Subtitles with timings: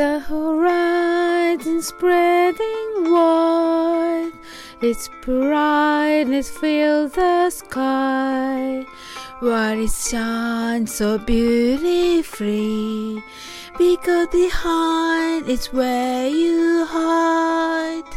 [0.00, 4.32] The horizon spreading wide,
[4.80, 8.86] its brightness fills the sky.
[9.40, 13.22] While it shines so beautifully,
[13.76, 18.10] because behind it's where you hide.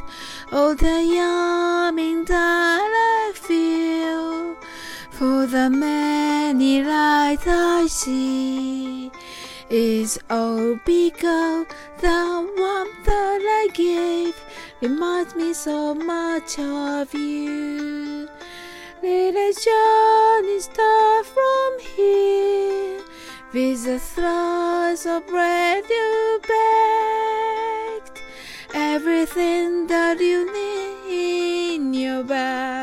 [0.53, 4.55] All the yearning that I feel
[5.11, 9.11] for the many lights I see
[9.73, 11.66] is all because
[12.00, 14.36] the warmth that I gave
[14.81, 18.30] reminds me so much of you.
[19.04, 23.02] A journey start from here
[23.52, 28.22] with the slice of bread you baked.
[28.76, 32.83] Everything that you need in your bag,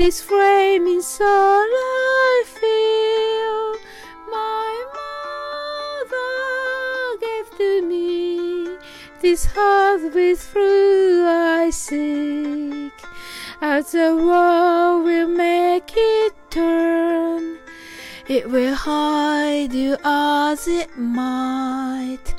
[0.00, 3.76] this framing soul I feel.
[4.32, 4.72] My
[6.00, 6.32] mother
[7.20, 8.78] gave to me
[9.20, 12.94] this heart with fruit I seek.
[13.60, 17.58] As the world will make it turn,
[18.26, 22.34] it will hide you as it might.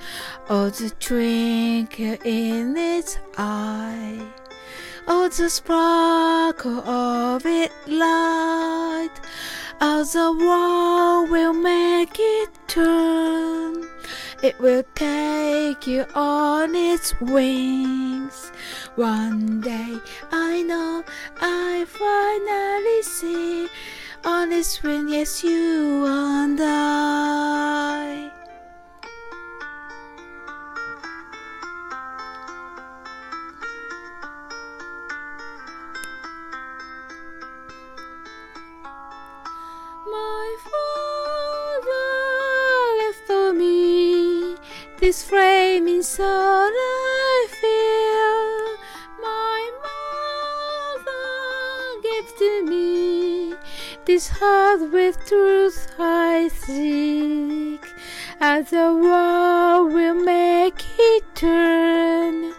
[0.49, 4.40] Oh, the twinkle in its eye.
[5.07, 9.09] Oh, the sparkle of its light.
[9.79, 13.89] As the world will make it turn,
[14.43, 18.51] it will take you on its wings.
[18.95, 19.97] One day
[20.31, 21.03] I know
[21.41, 23.67] I finally see
[24.23, 28.40] on its wing, yes, you and I.「
[45.01, 48.77] this framing soul I feel.
[49.19, 49.61] My
[51.01, 51.17] mother
[52.05, 53.55] gave to me
[54.05, 57.83] this heart with truth I seek.
[58.39, 62.53] As the world will make it turn,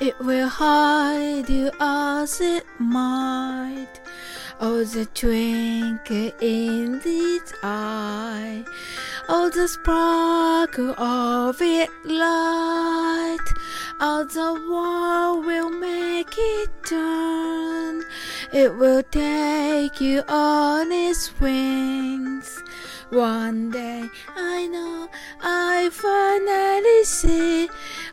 [0.00, 4.00] it will hide you as it might.
[4.60, 8.64] Oh, the twinkle in its eye.
[9.28, 13.38] Oh, the sparkle of its light.
[14.00, 18.04] Oh, the world will make it turn.
[18.52, 22.62] It will take you on its wings.
[23.10, 25.08] One day I know
[25.40, 27.68] I finally see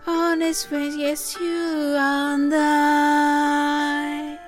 [0.06, 4.39] on its wings, yes, you and I.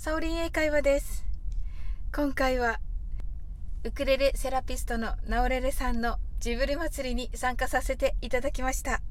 [0.00, 1.24] サオリン英会話です。
[2.14, 2.78] 今回は、
[3.82, 9.02] ウクレレセラピストのナオレレさんのジブリ祭りに参加させていただきました。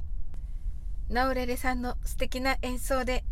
[1.10, 3.26] ナオレレさんの素敵な演奏で、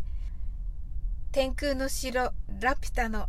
[1.32, 2.30] 天空の城
[2.60, 3.28] ラピュタの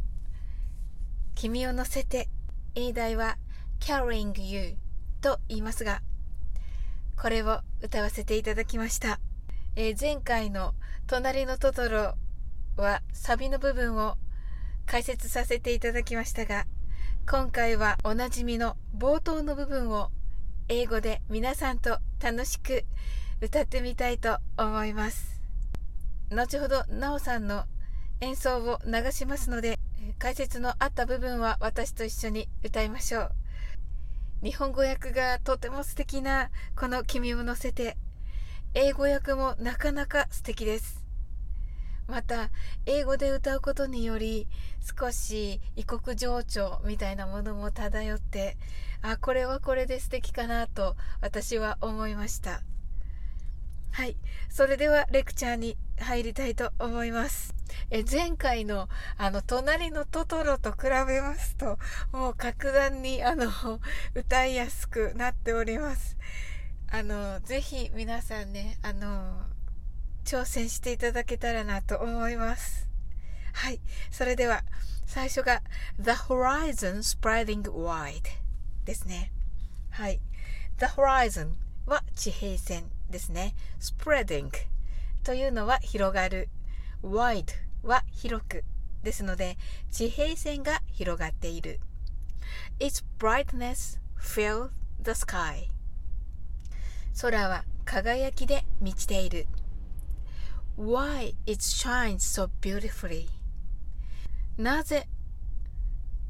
[1.34, 2.28] 君を乗せて、
[2.76, 3.38] 英題は
[3.80, 4.76] Carrying You
[5.22, 6.02] と言いますが、
[7.16, 9.22] これを歌わせていただきました。
[9.78, 10.74] えー前回の
[11.08, 12.16] 隣のトトロ
[12.78, 14.18] はサビの部分を
[14.86, 16.66] 解説させていただきましたが、
[17.30, 20.12] 今回はおなじみの冒頭の部分を
[20.70, 22.86] 英語で皆さんと楽しく
[23.42, 25.42] 歌ってみたいと思います。
[26.30, 27.66] 後ほどなおさんの
[28.22, 29.80] 演奏を流しますので、
[30.20, 33.32] 解説のあった部分は私と一緒に歌いましょう。
[34.44, 37.98] 日本語訳がとても素敵なこの君を乗せて、
[38.74, 40.97] 英語訳もなかなか素敵です。
[42.08, 42.50] また
[42.86, 44.48] 英語で歌うことにより
[45.00, 48.58] 少し異国情緒みたいなものも漂って
[49.02, 52.62] あこれはこれで素敵かなと私は思いました。
[53.92, 54.16] はい。
[54.50, 57.56] それではレクチャーに入りたいと思います。
[57.90, 61.80] え前回のあの隣のトトロと比べますと
[62.12, 63.50] もう格段にあの
[64.14, 66.18] 歌いやすくなっております。
[66.90, 69.42] あのぜひ皆さんねあの
[70.28, 72.90] 挑戦していただけたらなと思います。
[73.54, 73.80] はい。
[74.12, 74.64] それでは、
[75.06, 75.64] 最初が
[76.00, 78.24] The Horizon Spreading Wide
[78.84, 79.32] ですね。
[79.90, 80.20] はい。
[80.80, 81.54] The Horizon
[81.86, 83.56] は地平線ですね。
[83.80, 84.52] Spreading
[85.24, 86.50] というのは広がる。
[87.02, 87.54] Wide
[87.84, 88.66] は広く
[89.04, 89.58] ですので
[89.90, 91.80] 地平線が広がっている
[92.80, 94.72] Its brightness filled
[95.02, 95.68] the sky
[97.22, 99.48] 空は輝きで満ちている
[100.78, 103.28] Why it shines so beautifully
[104.58, 105.08] なぜ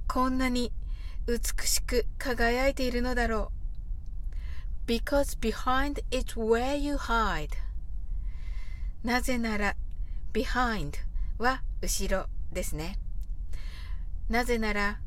[0.08, 0.72] こんなに
[1.28, 3.52] 美しく輝いているのだろ
[4.88, 7.50] う Because behind it where you hide
[9.04, 9.76] なぜなら
[10.32, 10.94] behind
[11.38, 12.98] は後ろですね
[14.30, 15.00] なぜなら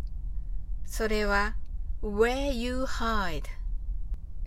[0.85, 1.57] それは
[2.03, 3.45] where you hide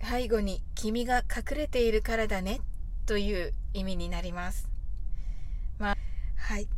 [0.00, 2.60] 背後に君が隠れているからだね
[3.06, 4.73] という意味になります
[5.78, 5.96] まあ
[6.36, 6.68] はい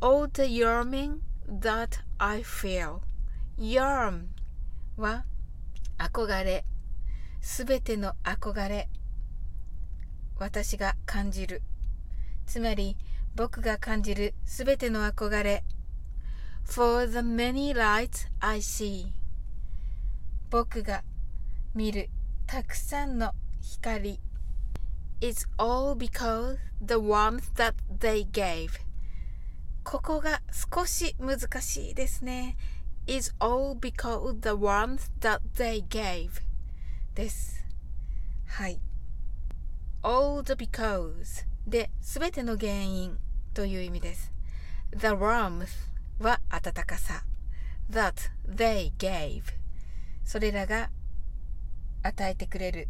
[0.00, 1.18] All the yearning
[1.48, 3.00] that I feel
[3.58, 4.26] yearn
[4.96, 5.24] は
[5.98, 6.64] 憧れ
[7.40, 8.88] すべての憧れ
[10.38, 11.62] 私が感じる
[12.46, 12.96] つまり
[13.34, 15.64] 僕が感じるすべての憧れ
[16.64, 19.06] For the many lights I see
[20.50, 21.02] 僕が
[21.74, 22.10] 見る
[22.46, 24.20] たくさんの光
[25.20, 28.70] It's all because the warmth that they gave
[29.84, 32.56] ここが少し難しいですね
[33.06, 36.30] It's all because the warmth that they gave
[37.14, 37.64] です
[38.46, 38.80] はい
[40.02, 43.18] all the because で、すべての原因
[43.52, 44.32] という意味です。
[44.92, 45.66] The warmth
[46.20, 47.24] は暖かさ。
[47.90, 49.42] that they gave
[50.24, 50.90] それらが
[52.02, 52.88] 与えてくれる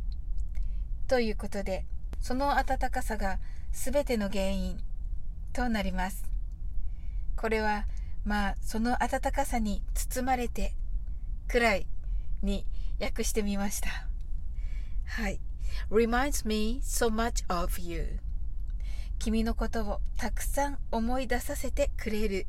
[1.07, 1.87] ということで
[2.27, 3.39] その暖かさが
[3.71, 4.81] すべての原因
[5.53, 6.25] となります。
[7.37, 7.87] これは
[8.25, 10.75] まあその暖かさに包まれて
[11.47, 11.87] くらい
[12.43, 12.67] に
[13.01, 14.09] 訳してみました。
[15.05, 15.39] はい。
[15.89, 18.19] Reminds me so much of you.
[19.21, 22.49] 君のことをたくさん思い出させてくれる。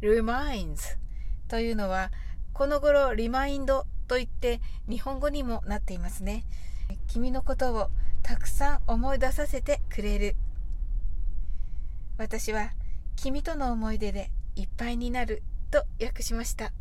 [0.00, 0.96] Reminds
[1.48, 2.12] というのは
[2.52, 6.44] この頃リマインドといって日本語にもなっていますね。
[7.06, 7.90] 君のことを
[8.22, 10.36] たくさん思い出させてくれる。
[12.18, 12.72] 私は
[13.16, 16.72] 君との思い出でいっぱいになると訳しました。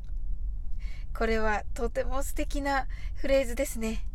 [1.17, 4.05] これはとても素敵なフレーズですね。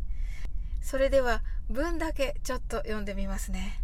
[0.81, 3.81] それでは文だけちょっと読んでみますね。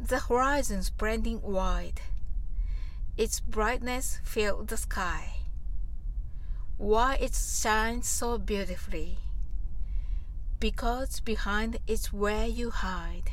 [0.00, 1.94] The horizon spreading wide.
[3.16, 5.46] Its brightness filled the sky.
[6.78, 9.18] Why it shines so beautifully.
[10.59, 13.31] Because behind it's where you hide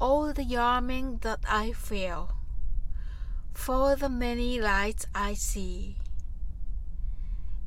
[0.00, 2.30] All the yearning that I feel
[3.52, 5.96] For the many lights I see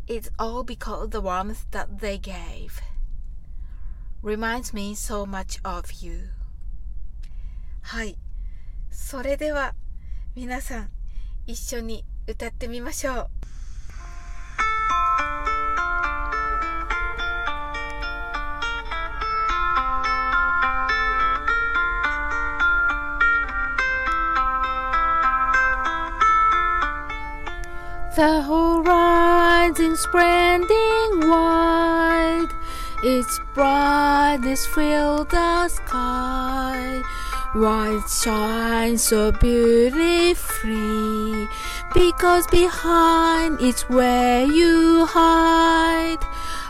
[0.07, 2.81] It's all because the warmth that they gave
[4.21, 6.29] reminds me so much of you
[7.81, 8.17] はい
[8.91, 9.73] それでは
[10.35, 10.89] 皆さん
[11.47, 13.29] 一緒に歌ってみましょう
[28.16, 32.46] The horizon spreading wide,
[33.02, 37.02] its brightness filled the sky.
[37.54, 40.38] White shines so beautifully,
[41.92, 46.24] because behind it's where you hide.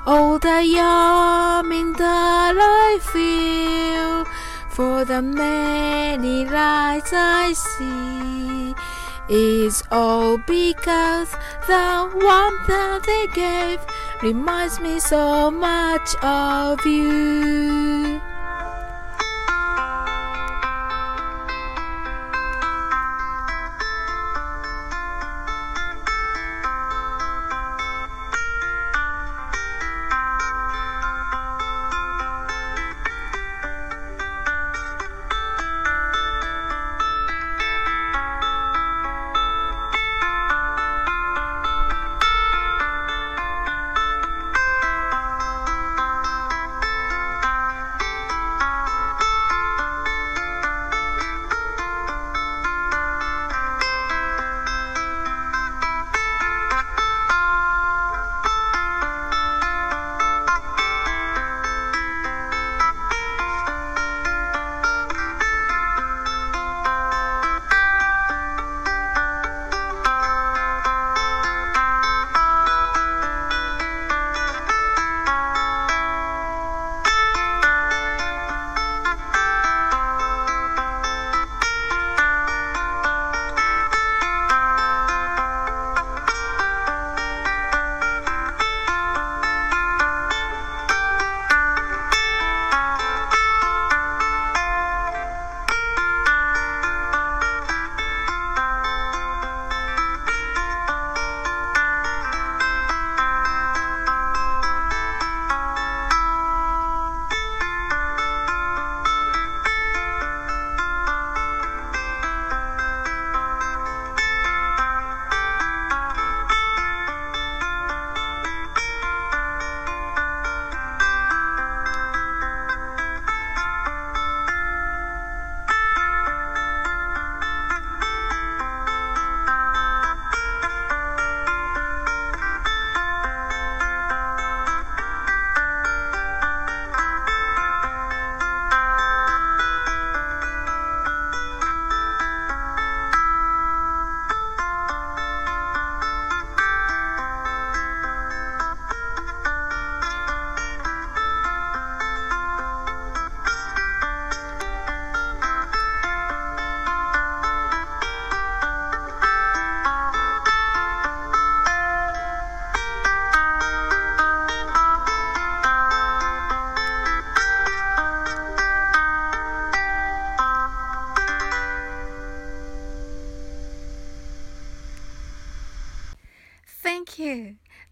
[0.06, 4.24] All the yearning that I feel
[4.70, 8.63] for the many lights I see
[9.28, 11.30] is all because
[11.66, 13.80] the warmth that they gave
[14.22, 18.20] reminds me so much of you.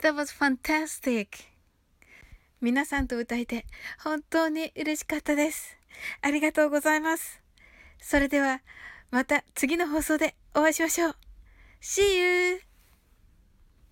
[0.03, 1.29] That was fantastic.
[2.61, 3.67] 皆さんと歌えて
[4.03, 5.79] 本当に嬉しかったです。
[6.21, 7.41] ありがとうございます。
[8.01, 8.63] それでは
[9.13, 11.17] また次の放送でお会いしましょう。
[11.81, 12.72] See you!